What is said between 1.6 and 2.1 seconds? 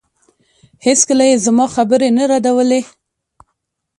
خبرې